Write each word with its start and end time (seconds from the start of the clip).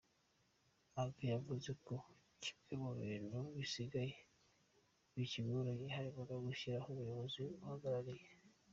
Ajak 1.01 1.17
yavuze 1.33 1.69
ko 1.85 1.95
kimwe 2.43 2.73
mu 2.83 2.91
bintu 3.01 3.39
bisigaye 3.55 4.13
bikigoranye 5.15 5.87
harimo 5.95 6.21
no 6.29 6.37
gushyiraho 6.45 6.87
umuyobozi 6.91 7.37
ubahagarariye. 7.45 8.27